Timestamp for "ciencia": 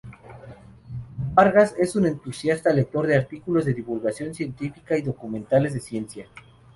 5.79-6.25